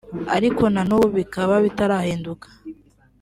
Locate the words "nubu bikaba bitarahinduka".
0.87-2.47